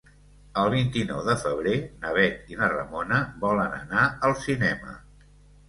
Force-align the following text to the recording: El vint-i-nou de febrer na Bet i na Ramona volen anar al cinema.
El 0.61 0.69
vint-i-nou 0.73 1.19
de 1.27 1.35
febrer 1.43 1.73
na 1.91 2.15
Bet 2.17 2.49
i 2.55 2.59
na 2.63 2.71
Ramona 2.73 3.21
volen 3.47 3.79
anar 3.83 4.09
al 4.31 4.37
cinema. 4.49 5.01